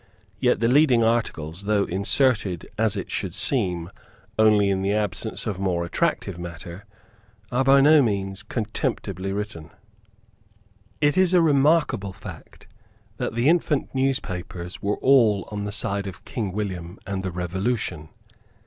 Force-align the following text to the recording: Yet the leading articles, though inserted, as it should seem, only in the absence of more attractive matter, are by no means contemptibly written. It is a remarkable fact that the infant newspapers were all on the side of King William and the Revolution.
Yet 0.39 0.59
the 0.61 0.67
leading 0.67 1.03
articles, 1.03 1.65
though 1.65 1.83
inserted, 1.83 2.67
as 2.75 2.97
it 2.97 3.11
should 3.11 3.35
seem, 3.35 3.91
only 4.39 4.67
in 4.71 4.81
the 4.81 4.93
absence 4.93 5.45
of 5.45 5.59
more 5.59 5.85
attractive 5.85 6.39
matter, 6.39 6.87
are 7.51 7.63
by 7.63 7.81
no 7.81 8.01
means 8.01 8.41
contemptibly 8.41 9.31
written. 9.31 9.69
It 11.01 11.19
is 11.19 11.35
a 11.35 11.41
remarkable 11.43 12.13
fact 12.13 12.65
that 13.17 13.35
the 13.35 13.47
infant 13.47 13.93
newspapers 13.93 14.81
were 14.81 14.97
all 15.03 15.47
on 15.51 15.65
the 15.65 15.71
side 15.71 16.07
of 16.07 16.25
King 16.25 16.51
William 16.51 16.97
and 17.05 17.21
the 17.21 17.29
Revolution. 17.29 18.09